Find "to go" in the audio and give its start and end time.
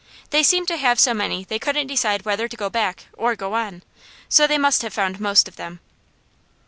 2.47-2.71